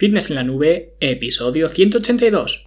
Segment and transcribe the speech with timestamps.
[0.00, 2.64] Fitness en la Nube, episodio 182.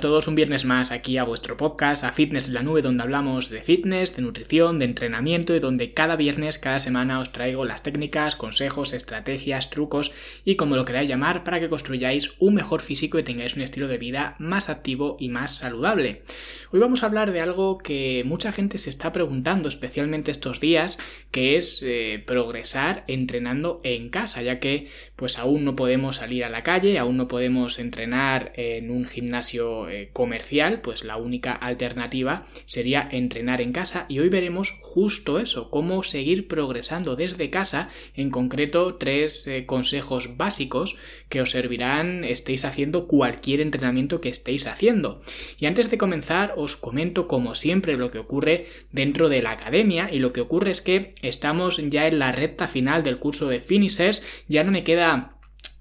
[0.00, 3.02] A todos un viernes más aquí a vuestro podcast, a Fitness en la Nube, donde
[3.02, 7.66] hablamos de fitness, de nutrición, de entrenamiento y donde cada viernes, cada semana os traigo
[7.66, 10.10] las técnicas, consejos, estrategias, trucos
[10.42, 13.88] y como lo queráis llamar para que construyáis un mejor físico y tengáis un estilo
[13.88, 16.22] de vida más activo y más saludable.
[16.70, 20.98] Hoy vamos a hablar de algo que mucha gente se está preguntando, especialmente estos días,
[21.30, 26.48] que es eh, progresar entrenando en casa, ya que pues aún no podemos salir a
[26.48, 32.46] la calle, aún no podemos entrenar en un gimnasio eh, comercial, pues la única alternativa
[32.66, 38.30] sería entrenar en casa y hoy veremos justo eso, cómo seguir progresando desde casa, en
[38.30, 40.96] concreto tres eh, consejos básicos
[41.28, 45.20] que os servirán estéis haciendo cualquier entrenamiento que estéis haciendo.
[45.58, 50.10] Y antes de comenzar os comento como siempre lo que ocurre dentro de la academia
[50.12, 53.60] y lo que ocurre es que estamos ya en la recta final del curso de
[53.60, 55.39] finishers, ya no me queda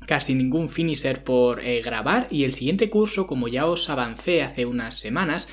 [0.10, 4.66] casi ningún finisher por eh, grabar y el siguiente curso, como ya os avancé hace
[4.66, 5.48] unas semanas,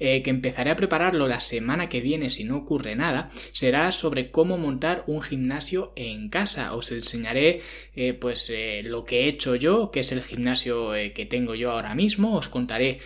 [0.00, 4.30] eh, que empezaré a prepararlo la semana que viene si no ocurre nada, será sobre
[4.30, 6.72] cómo montar un gimnasio en casa.
[6.72, 7.60] Os enseñaré
[7.96, 8.50] eh, pues
[8.84, 12.48] lo que he hecho yo, que es el gimnasio que tengo yo ahora mismo, os
[12.48, 13.00] contaré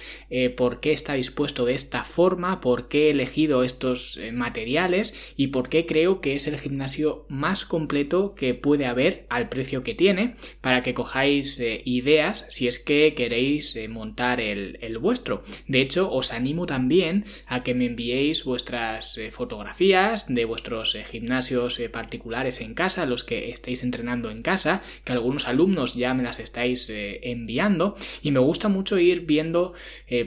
[0.56, 5.68] por qué está dispuesto de esta forma, por qué he elegido estos materiales y por
[5.68, 10.34] qué creo que es el gimnasio más completo que puede haber al precio que tiene
[10.60, 15.42] para que cojáis eh, ideas si es que queréis eh, montar el, vuestro.
[15.66, 21.80] De hecho, os animo también a que me enviéis vuestras eh, fotografías de vuestros gimnasios
[21.92, 26.38] particulares en casa, los que estéis entrenando en casa, que algunos alumnos ya me las
[26.38, 29.74] estáis enviando y me gusta mucho ir viendo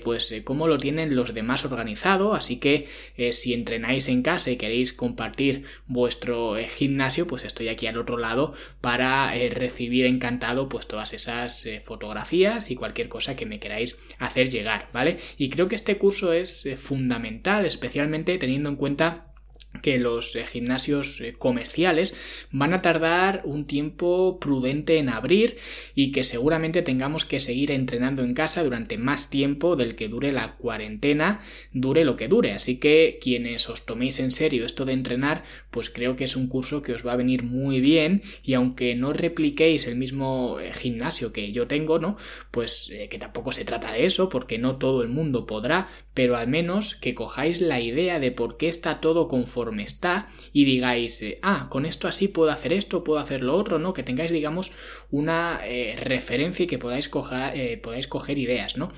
[0.03, 2.87] pues cómo lo tienen los demás organizado, así que
[3.31, 8.53] si entrenáis en casa y queréis compartir vuestro gimnasio, pues estoy aquí al otro lado
[8.81, 14.49] para recibir encantado pues todas esas eh, fotografías y cualquier cosa que me queráis hacer
[14.49, 15.17] llegar, ¿vale?
[15.37, 19.34] Y creo que este curso es eh, fundamental, especialmente teniendo en cuenta
[19.81, 25.57] que los eh, gimnasios eh, comerciales van a tardar un tiempo prudente en abrir
[25.93, 30.31] y que seguramente tengamos que seguir entrenando en casa durante más tiempo del que dure
[30.31, 31.41] la cuarentena,
[31.71, 32.53] dure lo que dure.
[32.53, 36.47] Así que quienes os toméis en serio esto de entrenar, pues creo que es un
[36.47, 40.73] curso que os va a venir muy bien y aunque no repliquéis el mismo eh,
[40.73, 42.17] gimnasio que yo tengo, ¿no?
[42.51, 46.47] Pues que tampoco se trata de eso porque no todo el mundo podrá, pero al
[46.47, 49.27] menos que cojáis la idea de por qué está todo
[49.65, 53.55] conforme está y digáis, eh, ah, con esto así puedo hacer esto, puedo hacer lo
[53.55, 53.93] otro, ¿no?
[53.93, 54.71] Que tengáis, digamos,
[55.09, 58.89] una eh, referencia y que podáis, coger, eh, podáis coger ideas, ¿no?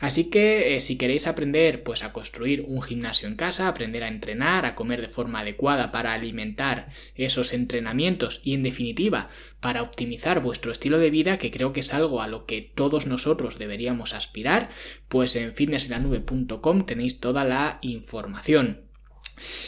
[0.00, 4.64] Así que si queréis aprender, pues a construir un gimnasio en casa, aprender a entrenar,
[4.64, 9.28] a comer de forma adecuada para alimentar esos entrenamientos y en definitiva
[9.60, 13.06] para optimizar vuestro estilo de vida, que creo que es algo a lo que todos
[13.06, 14.70] nosotros deberíamos aspirar,
[15.08, 18.93] pues en fitnessenlanube.com tenéis toda la información.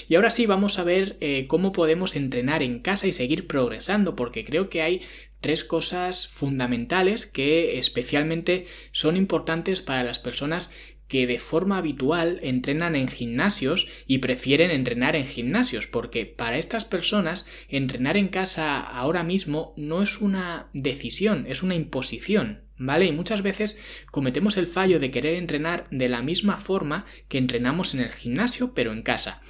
[0.08, 4.16] Y ahora sí vamos a ver eh, cómo podemos entrenar en casa y seguir progresando,
[4.16, 5.02] porque creo que hay
[5.40, 10.72] tres cosas fundamentales que especialmente son importantes para las personas
[11.08, 16.84] que de forma habitual entrenan en gimnasios y prefieren entrenar en gimnasios, porque para estas
[16.84, 22.62] personas entrenar en casa ahora mismo no es una decisión, es una imposición.
[22.78, 23.06] ¿Vale?
[23.06, 23.80] Y muchas veces
[24.10, 28.74] cometemos el fallo de querer entrenar de la misma forma que entrenamos en el gimnasio,
[28.74, 29.40] pero en casa.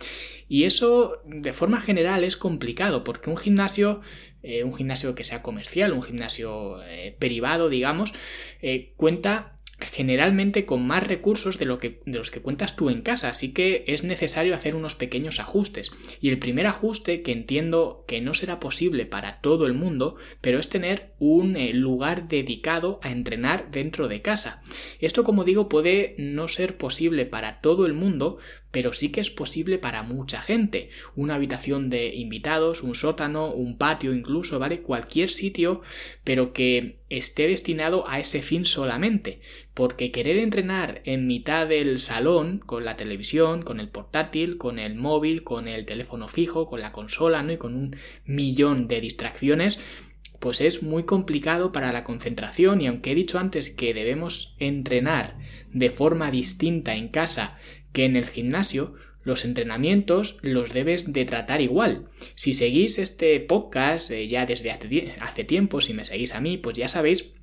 [0.49, 4.01] Y eso, de forma general, es complicado, porque un gimnasio,
[4.43, 8.13] eh, un gimnasio que sea comercial, un gimnasio eh, privado, digamos,
[8.63, 13.03] eh, cuenta generalmente con más recursos de, lo que, de los que cuentas tú en
[13.03, 15.91] casa, así que es necesario hacer unos pequeños ajustes.
[16.21, 20.59] Y el primer ajuste, que entiendo que no será posible para todo el mundo, pero
[20.59, 24.63] es tener un eh, lugar dedicado a entrenar dentro de casa.
[25.01, 28.39] Esto, como digo, puede no ser posible para todo el mundo,
[28.77, 30.91] pero sí que es posible para mucha gente.
[31.15, 34.83] Una habitación de invitados, un sótano, un patio incluso, ¿vale?
[34.83, 35.81] Cualquier sitio,
[36.25, 39.41] pero que esté destinado a ese fin solamente.
[39.73, 44.95] Porque querer entrenar en mitad del salón, con la televisión, con el portátil, con el
[44.95, 47.55] móvil, con el teléfono fijo, con la consola, ¿no?
[47.55, 47.97] Y con un
[48.27, 49.81] millón de distracciones,
[50.39, 55.39] pues es muy complicado para la concentración y aunque he dicho antes que debemos entrenar
[55.73, 57.59] de forma distinta en casa
[57.97, 58.93] que en el gimnasio,
[59.25, 62.09] los entrenamientos los debes de tratar igual.
[62.35, 66.59] Si seguís este podcast eh, ya desde hace, hace tiempo, si me seguís a mí,
[66.59, 67.36] pues ya sabéis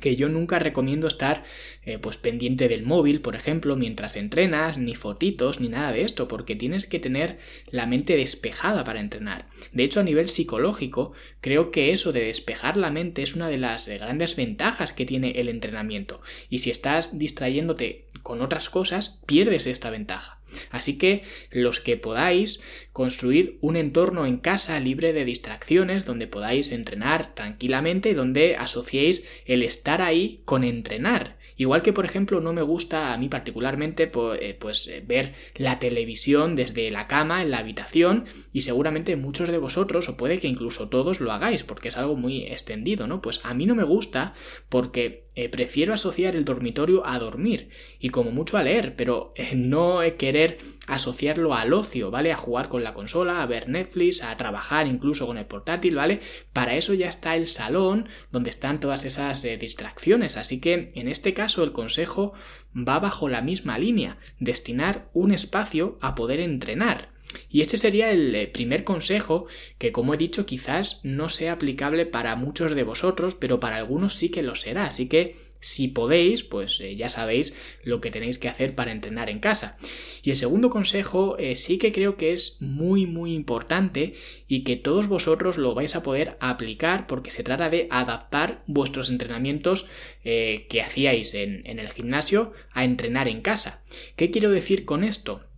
[0.00, 1.42] que yo nunca recomiendo estar
[1.84, 6.28] eh, pues pendiente del móvil, por ejemplo, mientras entrenas, ni fotitos, ni nada de esto,
[6.28, 7.38] porque tienes que tener
[7.70, 9.46] la mente despejada para entrenar.
[9.72, 13.58] De hecho, a nivel psicológico, creo que eso de despejar la mente es una de
[13.58, 16.20] las eh, grandes ventajas que tiene el entrenamiento.
[16.48, 20.39] Y si estás distrayéndote con otras cosas, pierdes esta ventaja.
[20.70, 22.60] Así que los que podáis
[22.92, 29.62] construir un entorno en casa libre de distracciones donde podáis entrenar tranquilamente donde asociéis el
[29.62, 31.38] estar ahí con entrenar.
[31.56, 34.10] Igual que por ejemplo no me gusta a mí particularmente
[34.40, 39.48] eh, pues eh, ver la televisión desde la cama en la habitación y seguramente muchos
[39.50, 43.20] de vosotros o puede que incluso todos lo hagáis porque es algo muy extendido, ¿no?
[43.20, 44.34] Pues a mí no me gusta
[44.68, 50.00] porque eh, prefiero asociar el dormitorio a dormir y como mucho a leer, pero no
[50.18, 52.32] querer asociarlo al ocio, ¿vale?
[52.32, 56.20] A jugar con la consola, a ver Netflix, a trabajar incluso con el portátil, ¿vale?
[56.52, 60.36] Para eso ya está el salón donde están todas esas eh, distracciones.
[60.36, 62.32] Así que en este caso el consejo
[62.76, 67.10] va bajo la misma línea, destinar un espacio a poder entrenar.
[67.48, 69.46] Y este sería el eh, primer consejo
[69.78, 74.14] que, como he dicho, quizás no sea aplicable para muchos de vosotros, pero para algunos
[74.14, 74.86] sí que lo será.
[74.86, 79.28] Así que si podéis, pues eh, ya sabéis lo que tenéis que hacer para entrenar
[79.28, 79.76] en casa.
[80.22, 84.14] Y el segundo consejo eh, sí que creo que es muy muy importante
[84.48, 89.10] y que todos vosotros lo vais a poder aplicar porque se trata de adaptar vuestros
[89.10, 89.86] entrenamientos
[90.22, 93.84] que hacíais en, en el gimnasio a entrenar en casa.
[94.16, 95.49] ¿Qué quiero decir con esto?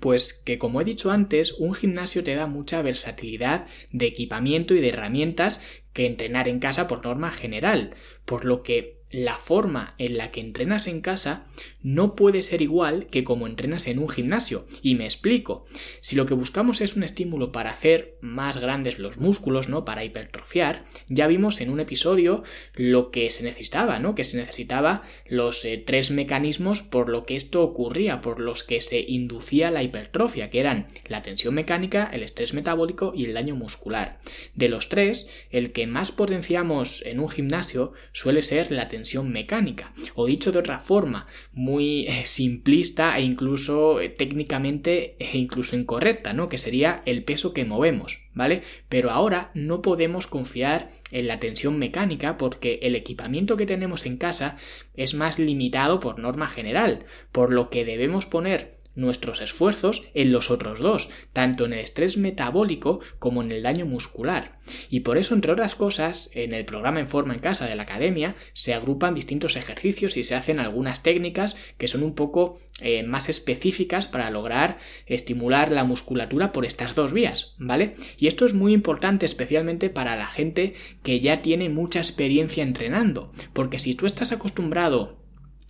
[0.00, 4.80] Pues que como he dicho antes, un gimnasio te da mucha versatilidad de equipamiento y
[4.80, 5.60] de herramientas
[5.92, 7.94] que entrenar en casa por norma general,
[8.24, 11.46] por lo que la forma en la que entrenas en casa
[11.82, 14.66] no puede ser igual que como entrenas en un gimnasio.
[14.82, 15.64] Y me explico.
[16.00, 19.84] Si lo que buscamos es un estímulo para hacer más grandes los músculos, ¿no?
[19.84, 22.42] Para hipertrofiar, ya vimos en un episodio
[22.74, 24.14] lo que se necesitaba, ¿no?
[24.14, 28.80] Que se necesitaba los eh, tres mecanismos por lo que esto ocurría, por los que
[28.80, 33.54] se inducía la hipertrofia, que eran la tensión mecánica, el estrés metabólico y el daño
[33.54, 34.18] muscular.
[34.54, 39.92] De los tres, el que más potenciamos en un gimnasio suele ser la tensión mecánica.
[40.14, 46.32] O dicho de otra forma, muy eh, simplista e incluso eh, técnicamente e incluso incorrecta,
[46.32, 46.48] ¿no?
[46.48, 48.62] Que sería el peso que movemos, ¿vale?
[48.88, 54.16] Pero ahora no podemos confiar en la tensión mecánica porque el equipamiento que tenemos en
[54.16, 54.56] casa
[54.94, 60.50] es más limitado por norma general, por lo que debemos poner nuestros esfuerzos en los
[60.50, 64.58] otros dos, tanto en el estrés metabólico como en el daño muscular.
[64.90, 67.84] Y por eso, entre otras cosas, en el programa En Forma en Casa de la
[67.84, 73.02] Academia se agrupan distintos ejercicios y se hacen algunas técnicas que son un poco eh,
[73.02, 77.92] más específicas para lograr estimular la musculatura por estas dos vías, ¿vale?
[78.18, 83.30] Y esto es muy importante especialmente para la gente que ya tiene mucha experiencia entrenando,
[83.52, 85.25] porque si tú estás acostumbrado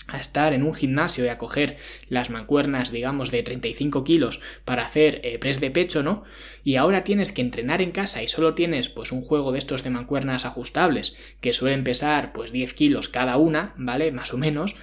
[0.08, 1.76] a estar en un gimnasio y a coger
[2.08, 6.24] las mancuernas, digamos, de 35 kilos para hacer eh, press de pecho, ¿no?
[6.64, 9.82] Y ahora tienes que entrenar en casa y solo tienes, pues, un juego de estos
[9.82, 14.12] de mancuernas ajustables que suelen pesar, pues, 10 kilos cada una, ¿vale?
[14.12, 14.74] Más o menos.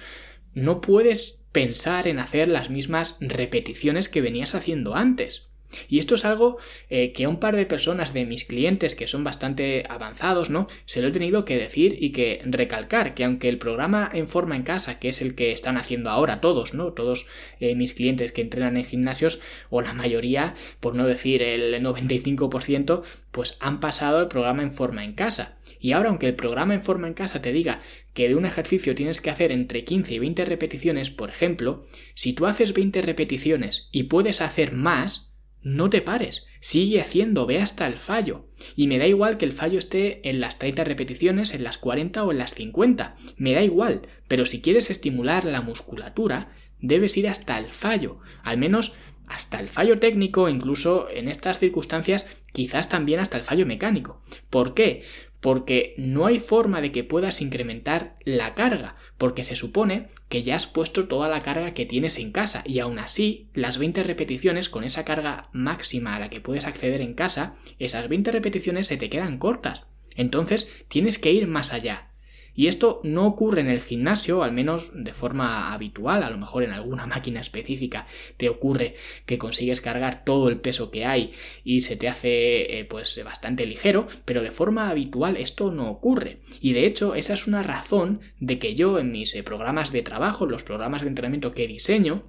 [0.52, 5.53] No puedes pensar en hacer las mismas repeticiones que venías haciendo antes.
[5.88, 6.58] Y esto es algo
[6.90, 10.66] eh, que a un par de personas de mis clientes que son bastante avanzados, ¿no?
[10.84, 14.56] Se lo he tenido que decir y que recalcar que aunque el programa en forma
[14.56, 16.92] en casa, que es el que están haciendo ahora todos, ¿no?
[16.92, 17.26] Todos
[17.60, 19.40] eh, mis clientes que entrenan en gimnasios,
[19.70, 25.04] o la mayoría, por no decir el 95%, pues han pasado el programa en forma
[25.04, 25.58] en casa.
[25.80, 27.82] Y ahora, aunque el programa en forma en casa te diga
[28.14, 31.82] que de un ejercicio tienes que hacer entre 15 y 20 repeticiones, por ejemplo,
[32.14, 35.33] si tú haces 20 repeticiones y puedes hacer más,
[35.64, 38.46] no te pares, sigue haciendo, ve hasta el fallo.
[38.76, 42.22] Y me da igual que el fallo esté en las 30 repeticiones, en las 40
[42.22, 47.28] o en las 50, me da igual, pero si quieres estimular la musculatura, debes ir
[47.28, 48.92] hasta el fallo, al menos
[49.26, 54.20] hasta el fallo técnico, incluso en estas circunstancias, quizás también hasta el fallo mecánico.
[54.50, 55.02] ¿Por qué?
[55.44, 60.56] Porque no hay forma de que puedas incrementar la carga, porque se supone que ya
[60.56, 64.70] has puesto toda la carga que tienes en casa y aún así las 20 repeticiones
[64.70, 68.96] con esa carga máxima a la que puedes acceder en casa, esas 20 repeticiones se
[68.96, 69.86] te quedan cortas.
[70.16, 72.08] Entonces tienes que ir más allá.
[72.54, 76.62] Y esto no ocurre en el gimnasio, al menos de forma habitual, a lo mejor
[76.62, 78.06] en alguna máquina específica
[78.36, 78.94] te ocurre
[79.26, 81.32] que consigues cargar todo el peso que hay
[81.64, 86.38] y se te hace eh, pues bastante ligero, pero de forma habitual esto no ocurre.
[86.60, 90.02] Y de hecho esa es una razón de que yo en mis eh, programas de
[90.02, 92.24] trabajo, los programas de entrenamiento que diseño,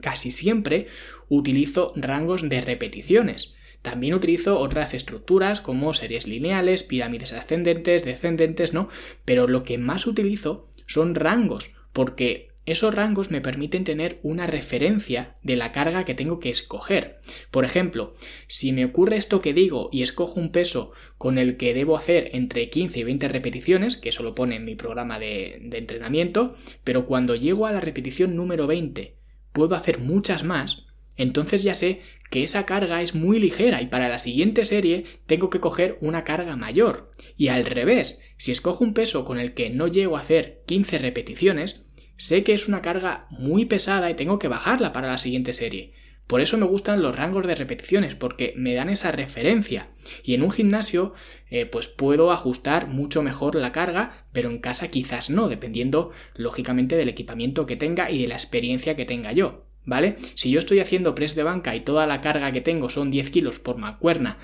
[0.00, 0.86] casi siempre
[1.28, 8.88] utilizo rangos de repeticiones También utilizo otras estructuras como series lineales, pirámides ascendentes, descendentes, ¿no?
[9.24, 15.34] Pero lo que más utilizo son rangos, porque esos rangos me permiten tener una referencia
[15.42, 17.16] de la carga que tengo que escoger.
[17.50, 18.12] Por ejemplo,
[18.48, 22.30] si me ocurre esto que digo y escojo un peso con el que debo hacer
[22.32, 26.54] entre 15 y 20 repeticiones, que eso lo pone en mi programa de, de entrenamiento,
[26.84, 29.16] pero cuando llego a la repetición número 20
[29.52, 30.86] puedo hacer muchas más,
[31.22, 32.00] entonces ya sé
[32.30, 36.24] que esa carga es muy ligera y para la siguiente serie tengo que coger una
[36.24, 37.10] carga mayor.
[37.36, 40.98] Y al revés, si escojo un peso con el que no llego a hacer 15
[40.98, 45.52] repeticiones, sé que es una carga muy pesada y tengo que bajarla para la siguiente
[45.52, 45.92] serie.
[46.26, 49.88] Por eso me gustan los rangos de repeticiones, porque me dan esa referencia.
[50.22, 51.12] Y en un gimnasio,
[51.48, 56.96] eh, pues puedo ajustar mucho mejor la carga, pero en casa quizás no, dependiendo, lógicamente,
[56.96, 59.69] del equipamiento que tenga y de la experiencia que tenga yo.
[59.84, 60.14] ¿Vale?
[60.34, 63.30] Si yo estoy haciendo press de banca y toda la carga que tengo son 10
[63.30, 64.38] kilos por mancuerna,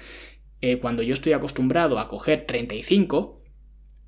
[0.61, 3.40] eh, cuando yo estoy acostumbrado a coger 35,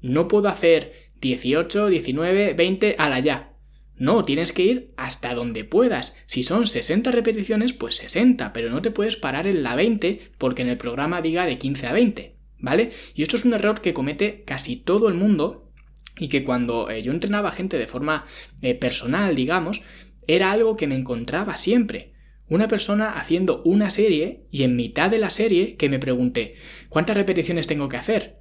[0.01, 3.53] no puedo hacer 18, 19, 20 a la ya.
[3.97, 6.15] No, tienes que ir hasta donde puedas.
[6.27, 10.63] Si son 60 repeticiones, pues 60, pero no te puedes parar en la 20 porque
[10.63, 12.91] en el programa diga de 15 a 20, ¿vale?
[13.15, 15.73] Y esto es un error que comete casi todo el mundo
[16.17, 18.25] y que cuando eh, yo entrenaba gente de forma
[18.63, 19.83] eh, personal, digamos,
[20.29, 22.13] era algo que me encontraba siempre.
[22.49, 26.55] Una persona haciendo una serie y en mitad de la serie que me pregunté
[26.89, 28.39] ¿cuántas repeticiones tengo que hacer?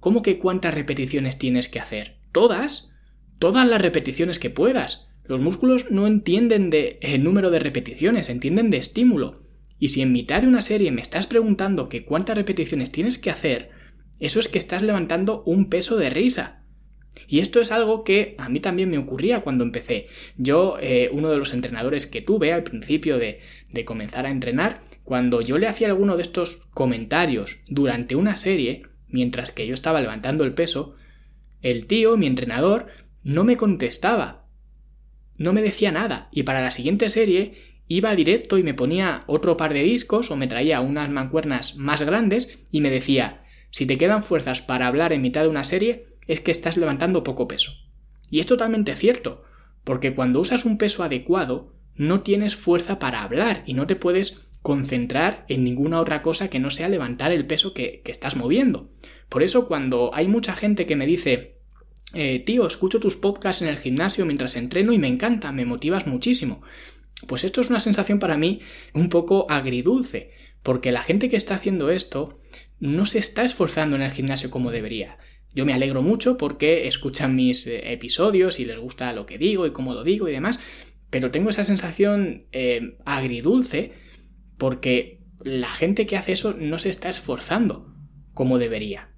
[0.00, 2.16] ¿Cómo que cuántas repeticiones tienes que hacer?
[2.32, 2.94] ¿Todas?
[3.44, 5.06] todas las repeticiones que puedas.
[5.24, 9.38] Los músculos no entienden de el número de repeticiones, entienden de estímulo.
[9.78, 13.30] Y si en mitad de una serie me estás preguntando que cuántas repeticiones tienes que
[13.30, 13.70] hacer,
[14.18, 16.63] eso es que estás levantando un peso de risa.
[17.28, 20.08] Y esto es algo que a mí también me ocurría cuando empecé.
[20.36, 23.40] Yo, eh, uno de los entrenadores que tuve al principio de,
[23.70, 28.82] de comenzar a entrenar, cuando yo le hacía alguno de estos comentarios durante una serie,
[29.08, 30.96] mientras que yo estaba levantando el peso,
[31.62, 32.86] el tío, mi entrenador,
[33.22, 34.46] no me contestaba.
[35.36, 36.28] No me decía nada.
[36.30, 37.54] Y para la siguiente serie
[37.88, 42.02] iba directo y me ponía otro par de discos o me traía unas mancuernas más
[42.02, 46.02] grandes y me decía, si te quedan fuerzas para hablar en mitad de una serie,
[46.26, 47.72] es que estás levantando poco peso.
[48.30, 49.44] Y es totalmente cierto,
[49.84, 54.50] porque cuando usas un peso adecuado, no tienes fuerza para hablar y no te puedes
[54.62, 58.88] concentrar en ninguna otra cosa que no sea levantar el peso que, que estás moviendo.
[59.28, 61.58] Por eso cuando hay mucha gente que me dice,
[62.14, 66.06] eh, tío, escucho tus podcasts en el gimnasio mientras entreno y me encanta, me motivas
[66.06, 66.62] muchísimo.
[67.26, 68.60] Pues esto es una sensación para mí
[68.92, 70.30] un poco agridulce,
[70.62, 72.36] porque la gente que está haciendo esto
[72.78, 75.18] no se está esforzando en el gimnasio como debería.
[75.54, 79.66] Yo me alegro mucho porque escuchan mis eh, episodios y les gusta lo que digo
[79.66, 80.60] y cómo lo digo y demás,
[81.10, 83.92] pero tengo esa sensación eh, agridulce
[84.58, 87.94] porque la gente que hace eso no se está esforzando
[88.32, 89.14] como debería.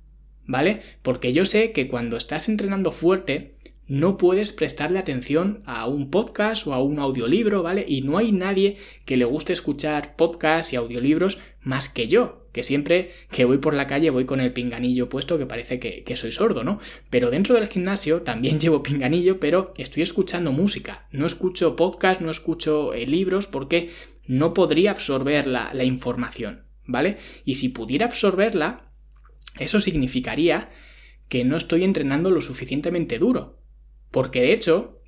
[0.47, 0.81] ¿vale?
[1.03, 6.67] Porque yo sé que cuando estás entrenando fuerte, no puedes prestarle atención a un podcast
[6.67, 7.85] o a un audiolibro, ¿vale?
[7.87, 12.65] Y no hay nadie que le guste escuchar podcasts y audiolibros más que yo, que
[12.65, 16.33] siempre que voy por la calle voy con el pinganillo puesto que parece que, soy
[16.33, 16.81] sordo, ¿no?
[17.11, 22.31] Pero dentro del gimnasio también llevo pinganillo, pero estoy escuchando música, no escucho podcast, no
[22.31, 23.91] escucho eh, libros porque
[24.27, 27.19] no podría absorber la, la información, ¿vale?
[27.45, 28.91] Y si pudiera absorberla,
[29.59, 30.71] eso significaría
[31.29, 33.61] que no estoy entrenando lo suficientemente duro.
[34.11, 35.03] Porque de hecho,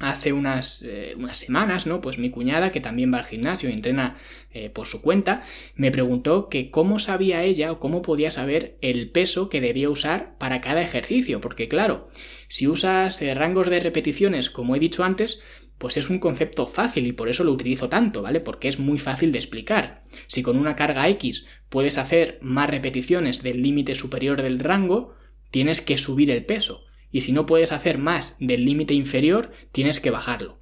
[0.00, 2.00] hace unas, eh, unas, semanas, ¿no?
[2.00, 4.16] Pues mi cuñada, que también va al gimnasio y entrena
[4.52, 5.42] eh, por su cuenta,
[5.76, 10.36] me preguntó que cómo sabía ella o cómo podía saber el peso que debía usar
[10.38, 11.40] para cada ejercicio.
[11.40, 12.08] Porque claro,
[12.48, 15.42] si usas eh, rangos de repeticiones, como he dicho antes,
[15.78, 18.40] pues es un concepto fácil y por eso lo utilizo tanto, ¿vale?
[18.40, 20.02] Porque es muy fácil de explicar.
[20.26, 25.14] Si con una carga X puedes hacer más repeticiones del límite superior del rango,
[25.50, 26.84] tienes que subir el peso.
[27.14, 30.58] Y si no puedes hacer más del límite inferior, tienes que bajarlo.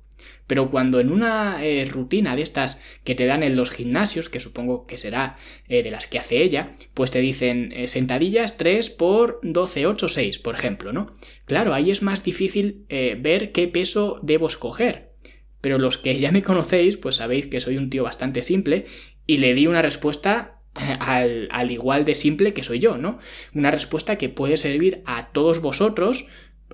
[0.47, 4.39] Pero cuando en una eh, rutina de estas que te dan en los gimnasios, que
[4.39, 8.91] supongo que será eh, de las que hace ella, pues te dicen eh, sentadillas 3
[8.91, 11.07] por 12, 8, 6, por ejemplo, ¿no?
[11.47, 15.15] Claro, ahí es más difícil ver qué peso debo escoger.
[15.63, 18.85] Pero los que ya me conocéis, pues sabéis que soy un tío bastante simple
[19.27, 20.62] y le di una respuesta
[21.01, 23.19] al, al, igual de simple que soy yo, ¿no?
[23.55, 26.27] Una respuesta que puede servir a todos vosotros,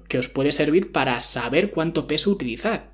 [0.09, 2.93] que os puede servir para saber cuánto peso utilizar.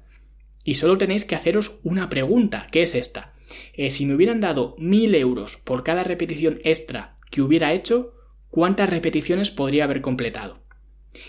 [0.64, 3.32] Y solo tenéis que haceros una pregunta, que es esta.
[3.74, 8.14] Eh, si me hubieran dado mil euros por cada repetición extra que hubiera hecho,
[8.48, 10.64] ¿cuántas repeticiones podría haber completado?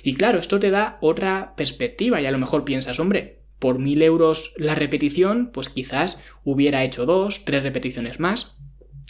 [0.03, 4.01] Y claro, esto te da otra perspectiva y a lo mejor piensas, hombre, por mil
[4.01, 8.57] euros la repetición, pues quizás hubiera hecho dos, tres repeticiones más.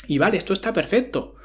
[0.08, 1.36] Y vale, esto está perfecto.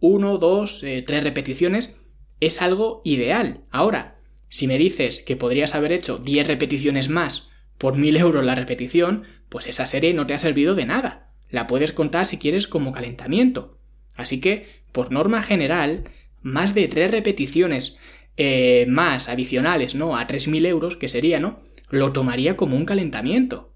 [0.00, 3.64] Uno, dos, eh, tres repeticiones es algo ideal.
[3.70, 4.16] Ahora,
[4.48, 7.48] si me dices que podrías haber hecho 10 repeticiones más
[7.78, 11.32] por 1000 euros la repetición, pues esa serie no te ha servido de nada.
[11.50, 13.78] La puedes contar si quieres como calentamiento.
[14.16, 16.04] Así que, por norma general,
[16.42, 17.98] más de 3 repeticiones
[18.36, 20.16] eh, más adicionales, ¿no?
[20.16, 21.58] A 3.000 euros, que sería, ¿no?
[21.90, 23.72] Lo tomaría como un calentamiento.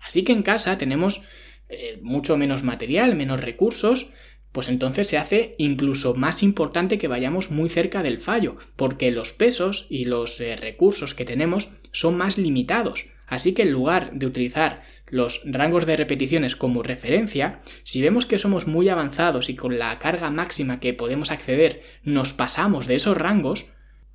[0.00, 1.22] Así que en casa tenemos
[1.68, 4.10] eh, mucho menos material, menos recursos,
[4.52, 9.32] pues entonces se hace incluso más importante que vayamos muy cerca del fallo, porque los
[9.32, 13.06] pesos y los eh, recursos que tenemos son más limitados.
[13.26, 18.38] Así que en lugar de utilizar los rangos de repeticiones como referencia, si vemos que
[18.38, 23.16] somos muy avanzados y con la carga máxima que podemos acceder nos pasamos de esos
[23.16, 23.66] rangos,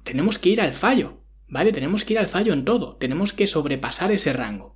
[0.03, 1.71] tenemos que ir al fallo, ¿vale?
[1.71, 4.72] Tenemos que ir al fallo en todo, tenemos que sobrepasar ese rango.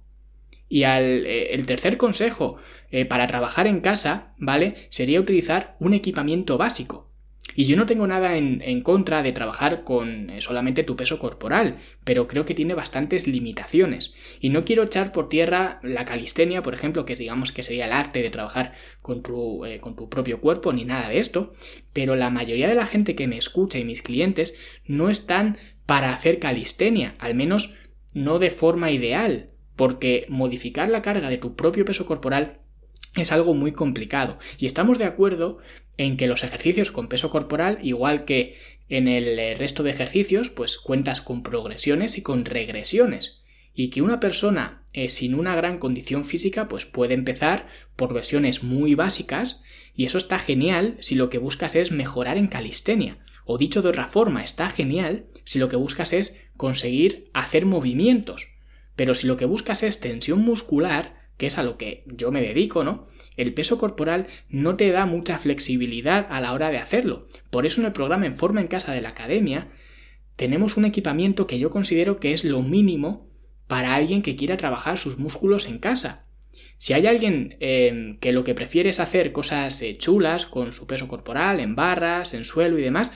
[0.69, 2.57] Y al, eh, el tercer consejo
[2.91, 4.75] eh, para trabajar en casa, ¿vale?
[4.89, 7.07] Sería utilizar un equipamiento básico.
[7.55, 11.17] Y yo no tengo nada en, en contra de trabajar con eh, solamente tu peso
[11.17, 14.13] corporal, pero creo que tiene bastantes limitaciones.
[14.41, 17.93] Y no quiero echar por tierra la calistenia, por ejemplo, que digamos que sería el
[17.93, 21.49] arte de trabajar con tu, con tu propio cuerpo, ni nada de esto,
[21.93, 24.53] pero la mayoría de la gente que me escucha y mis clientes
[24.85, 27.75] no están para hacer calistenia, al menos
[28.13, 32.59] no de forma ideal porque modificar la carga de tu propio peso corporal
[33.15, 34.37] es algo muy complicado.
[34.57, 35.59] Y estamos de acuerdo
[35.97, 38.57] en que los ejercicios con peso corporal, igual que
[38.89, 43.41] en el eh, resto de ejercicios, pues cuentas con progresiones y con regresiones.
[43.73, 48.63] Y que una persona eh, sin una gran condición física, pues puede empezar por versiones
[48.63, 49.63] muy básicas,
[49.95, 53.19] y eso está genial si lo que buscas es mejorar en calistenia.
[53.45, 58.56] O dicho de otra forma, está genial si lo que buscas es conseguir hacer movimientos
[58.97, 62.41] pero si lo que buscas es tensión muscular, que es a lo que yo me
[62.41, 63.05] dedico, ¿no?
[63.37, 67.23] El peso corporal no te da mucha flexibilidad a la hora de hacerlo.
[67.51, 69.69] Por eso en el programa En Forma en Casa de la Academia
[70.35, 73.27] tenemos un equipamiento que yo considero que es lo mínimo
[73.67, 76.25] para alguien que quiera trabajar sus músculos en casa.
[76.79, 80.87] Si hay alguien eh, que lo que prefiere es hacer cosas eh, chulas con su
[80.87, 83.11] peso corporal, en barras, en suelo y demás,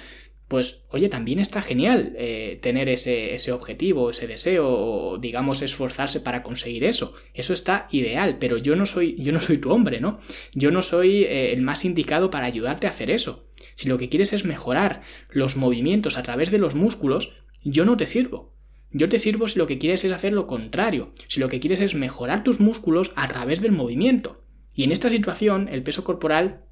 [0.51, 6.19] pues oye, también está genial eh, tener ese, ese, objetivo, ese deseo, o digamos esforzarse
[6.19, 7.13] para conseguir eso.
[7.33, 10.19] Eso está ideal, pero yo no soy, yo no soy tu hombre, ¿no?
[10.53, 13.47] Yo no soy eh, el más indicado para ayudarte a hacer eso.
[13.75, 17.95] Si lo que quieres es mejorar los movimientos a través de los músculos, yo no
[17.95, 18.53] te sirvo.
[18.91, 21.79] Yo te sirvo si lo que quieres es hacer lo contrario, si lo que quieres
[21.79, 24.43] es mejorar tus músculos a través del movimiento.
[24.73, 26.65] Y en esta situación, el peso corporal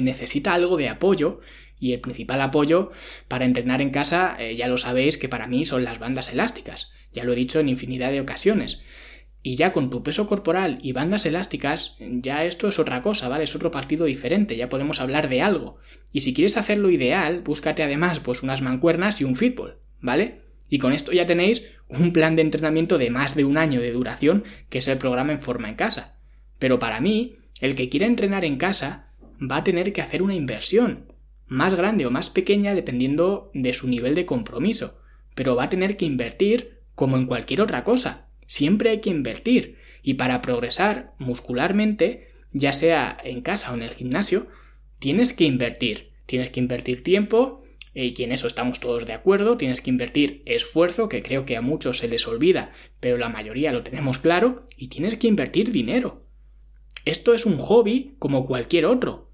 [0.00, 1.40] necesita algo de apoyo
[1.80, 2.90] y el principal apoyo
[3.28, 6.92] para entrenar en casa, eh, ya lo sabéis que para mí son las bandas elásticas,
[7.12, 8.82] ya lo he dicho en infinidad de ocasiones.
[9.42, 13.44] Y ya con tu peso corporal y bandas elásticas, ya esto es otra cosa, ¿vale?
[13.44, 15.78] Es otro partido diferente, ya podemos hablar de algo.
[16.12, 20.40] Y si quieres hacerlo ideal, búscate además pues unas mancuernas y un fútbol, ¿vale?
[20.68, 23.92] Y con esto ya tenéis un plan de entrenamiento de más de un año de
[23.92, 26.20] duración, que es el programa en forma en casa.
[26.58, 30.34] Pero para mí, el que quiera entrenar en casa va a tener que hacer una
[30.34, 31.07] inversión,
[31.48, 35.00] más grande o más pequeña dependiendo de su nivel de compromiso,
[35.34, 38.28] pero va a tener que invertir como en cualquier otra cosa.
[38.46, 43.92] Siempre hay que invertir y para progresar muscularmente, ya sea en casa o en el
[43.92, 44.46] gimnasio,
[44.98, 46.08] tienes que invertir.
[46.26, 47.62] Tienes que invertir tiempo,
[47.94, 51.62] y en eso estamos todos de acuerdo, tienes que invertir esfuerzo, que creo que a
[51.62, 56.26] muchos se les olvida, pero la mayoría lo tenemos claro, y tienes que invertir dinero.
[57.06, 59.27] Esto es un hobby como cualquier otro,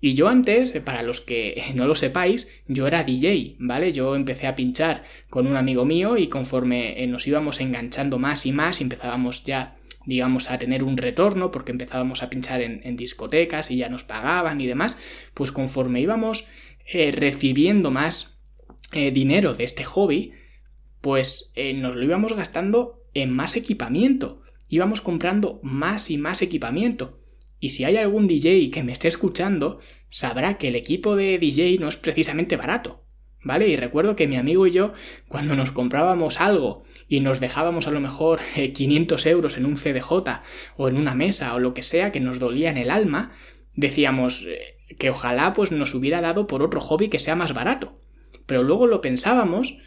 [0.00, 3.92] y yo antes, eh, para los que no lo sepáis, yo era DJ, ¿vale?
[3.92, 8.46] Yo empecé a pinchar con un amigo mío y conforme eh, nos íbamos enganchando más
[8.46, 13.70] y más, empezábamos ya, digamos, a tener un retorno porque empezábamos a pinchar en, discotecas
[13.70, 14.98] y ya nos pagaban y demás,
[15.34, 16.48] pues conforme íbamos
[16.92, 18.34] eh, recibiendo más
[18.92, 20.32] dinero de este hobby,
[21.00, 27.18] pues nos lo íbamos gastando en más equipamiento, íbamos comprando más y más equipamiento.
[27.60, 31.78] Y si hay algún DJ que me esté escuchando, sabrá que el equipo de DJ
[31.78, 33.02] no es precisamente barato.
[33.42, 33.68] ¿Vale?
[33.68, 34.92] Y recuerdo que mi amigo y yo,
[35.28, 38.40] cuando nos comprábamos algo y nos dejábamos a lo mejor
[38.74, 40.10] 500 eh, euros en un CDJ
[40.76, 43.36] o en una mesa o lo que sea que nos dolía en el alma,
[43.76, 48.00] decíamos eh, que ojalá pues nos hubiera dado por otro hobby que sea más barato.
[48.46, 49.78] Pero luego lo pensábamos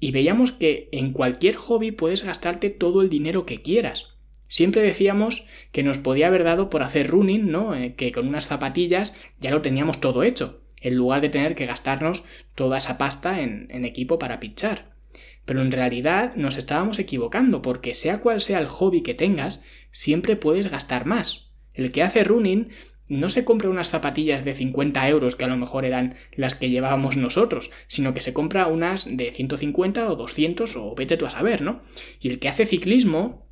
[0.00, 4.17] y veíamos que en cualquier hobby puedes gastarte todo el dinero que quieras.
[4.48, 7.74] Siempre decíamos que nos podía haber dado por hacer running, ¿no?
[7.74, 11.66] Eh, que con unas zapatillas ya lo teníamos todo hecho, en lugar de tener que
[11.66, 14.96] gastarnos toda esa pasta en, en equipo para pinchar.
[15.44, 20.36] Pero en realidad nos estábamos equivocando, porque sea cual sea el hobby que tengas, siempre
[20.36, 21.52] puedes gastar más.
[21.74, 22.70] El que hace running
[23.08, 26.70] no se compra unas zapatillas de 50 euros, que a lo mejor eran las que
[26.70, 31.30] llevábamos nosotros, sino que se compra unas de 150 o 200 o vete tú a
[31.30, 31.80] saber, ¿no?
[32.20, 33.47] Y el que hace ciclismo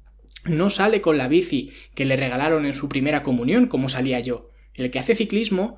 [0.48, 4.50] no sale con la bici que le regalaron en su primera comunión, como salía yo.
[4.74, 5.76] El que hace ciclismo,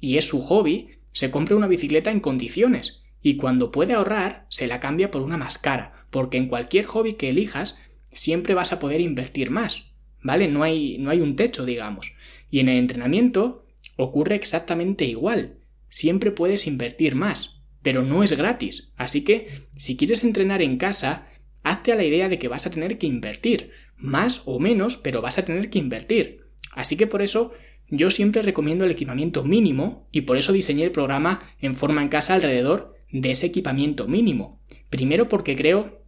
[0.00, 4.66] y es su hobby, se compra una bicicleta en condiciones, y cuando puede ahorrar, se
[4.66, 7.78] la cambia por una más cara, porque en cualquier hobby que elijas,
[8.12, 9.84] siempre vas a poder invertir más,
[10.22, 10.48] ¿vale?
[10.48, 12.12] No hay, no hay un techo, digamos.
[12.50, 15.58] Y en el entrenamiento ocurre exactamente igual.
[15.88, 18.90] Siempre puedes invertir más, pero no es gratis.
[18.96, 21.28] Así que, si quieres entrenar en casa,
[21.66, 23.70] hazte a la idea de que vas a tener que invertir.
[23.96, 26.40] Más o menos, pero vas a tener que invertir.
[26.72, 27.52] Así que por eso
[27.88, 32.08] yo siempre recomiendo el equipamiento mínimo y por eso diseñé el programa en forma en
[32.08, 34.60] casa alrededor de ese equipamiento mínimo.
[34.90, 36.02] Primero porque creo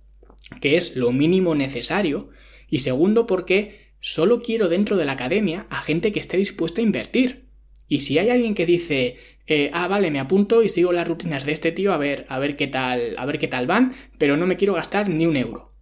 [0.60, 2.30] que es lo mínimo necesario
[2.68, 6.84] y segundo porque solo quiero dentro de la academia a gente que esté dispuesta a
[6.84, 7.47] invertir.
[7.88, 11.44] Y si hay alguien que dice, eh, ah, vale, me apunto y sigo las rutinas
[11.44, 14.36] de este tío a ver, a ver qué tal, a ver qué tal van, pero
[14.36, 15.72] no me quiero gastar ni un euro.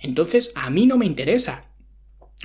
[0.00, 1.70] Entonces a mí no me interesa.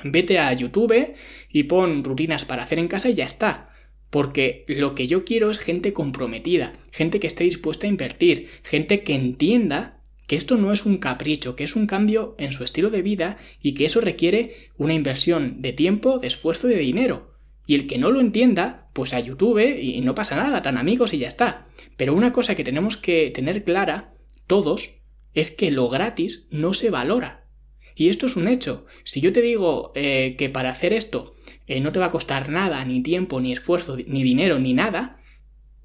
[0.03, 1.13] Vete a YouTube
[1.51, 3.69] y pon rutinas para hacer en casa y ya está.
[4.10, 9.03] Porque lo que yo quiero es gente comprometida, gente que esté dispuesta a invertir, gente
[9.03, 12.89] que entienda que esto no es un capricho, que es un cambio en su estilo
[12.91, 17.34] de vida y que eso requiere una inversión de tiempo, de esfuerzo y de dinero.
[17.65, 21.13] Y el que no lo entienda, pues a YouTube y no pasa nada, tan amigos
[21.13, 21.65] y ya está.
[21.95, 24.12] Pero una cosa que tenemos que tener clara,
[24.45, 24.89] todos,
[25.33, 27.47] es que lo gratis no se valora.
[27.95, 28.85] Y esto es un hecho.
[29.05, 31.31] Si yo te digo eh, que para hacer esto
[31.65, 35.21] eh, no te va a costar nada, ni tiempo, ni esfuerzo, ni dinero, ni nada,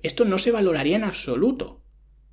[0.03, 1.85] esto no se valoraría en absoluto.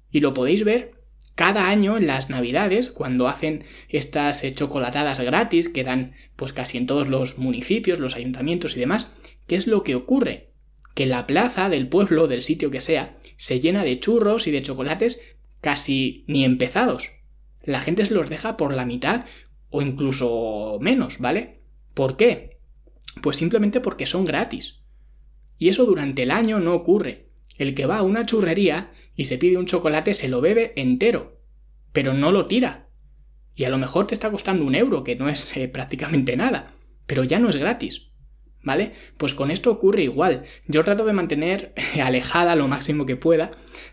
[0.09, 0.95] Y lo podéis ver
[1.35, 6.79] cada año en las navidades, cuando hacen estas eh, chocolatadas gratis que dan pues casi
[6.79, 9.05] en todos los municipios, los ayuntamientos y demás,
[9.45, 10.50] ¿qué es lo que ocurre?
[10.93, 14.63] Que la plaza del pueblo, del sitio que sea, se llena de churros y de
[14.63, 15.21] chocolates
[15.61, 17.09] casi ni empezados.
[17.63, 19.25] La gente se los deja por la mitad
[19.69, 21.61] o incluso menos, ¿vale?
[21.93, 22.57] ¿Por qué?
[23.21, 24.81] Pues simplemente porque son gratis.
[25.57, 27.27] Y eso durante el año no ocurre.
[27.57, 31.39] El que va a una churrería y se pide un chocolate se lo bebe entero,
[31.93, 32.89] pero no lo tira.
[33.55, 36.73] Y a lo mejor te está costando un euro, que no es eh, prácticamente nada,
[37.05, 38.10] pero ya no es gratis.
[38.63, 38.91] ¿Vale?
[39.17, 40.43] Pues con esto ocurre igual.
[40.67, 43.51] Yo trato de mantener alejada lo máximo que pueda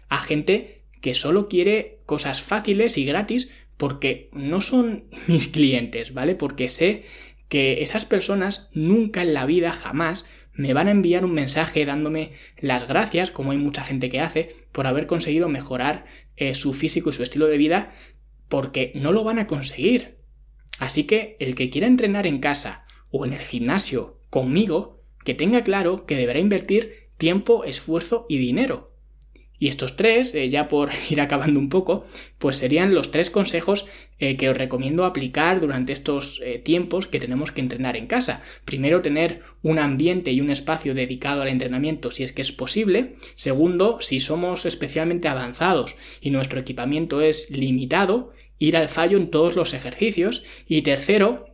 [0.09, 6.35] a gente que solo quiere cosas fáciles y gratis porque no son mis clientes, ¿vale?
[6.35, 7.05] Porque sé
[7.49, 12.33] que esas personas nunca en la vida jamás me van a enviar un mensaje dándome
[12.59, 16.05] las gracias, como hay mucha gente que hace, por haber conseguido mejorar
[16.37, 17.93] eh, su físico y su estilo de vida,
[18.49, 20.19] porque no lo van a conseguir.
[20.81, 25.63] Así que el que quiera entrenar en casa o en el gimnasio conmigo, que tenga
[25.63, 28.89] claro que deberá invertir tiempo, esfuerzo y dinero.
[29.61, 32.05] Y estos tres, eh, ya por ir acabando un poco,
[32.39, 33.87] pues serían los tres consejos
[34.19, 38.43] eh, que os recomiendo aplicar durante estos eh, tiempos que tenemos que entrenar en casa.
[38.65, 43.15] Primero, tener un ambiente y un espacio dedicado al entrenamiento si es que es posible.
[43.35, 49.57] Segundo, si somos especialmente avanzados y nuestro equipamiento es limitado, ir al fallo en todos
[49.57, 50.45] los ejercicios.
[50.69, 51.48] Y tercero,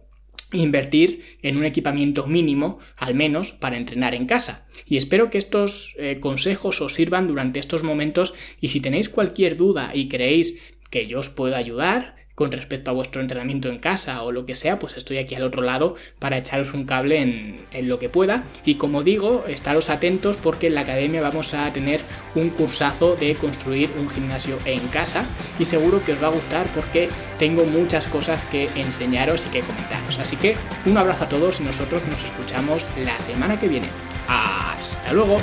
[0.54, 4.66] invertir en un equipamiento mínimo, al menos, para entrenar en casa.
[4.86, 9.56] Y espero que estos eh, consejos os sirvan durante estos momentos y si tenéis cualquier
[9.56, 14.22] duda y creéis que yo os puedo ayudar, con respecto a vuestro entrenamiento en casa
[14.22, 17.88] o lo que sea, pues estoy aquí al otro lado para echaros un cable en,
[17.88, 18.44] lo que pueda.
[18.64, 22.00] Y como digo, estaros atentos porque en la academia vamos a tener
[22.34, 25.26] un cursazo de construir un gimnasio en casa
[25.58, 29.60] y seguro que os va a gustar porque tengo muchas cosas que enseñaros y que
[29.60, 30.18] comentaros.
[30.18, 33.88] Así que un abrazo a todos y nosotros nos escuchamos la semana que viene.
[34.28, 35.38] Hasta luego.